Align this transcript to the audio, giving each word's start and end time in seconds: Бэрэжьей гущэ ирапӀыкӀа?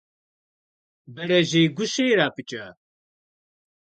Бэрэжьей 1.13 1.67
гущэ 1.75 2.03
ирапӀыкӀа? 2.11 2.65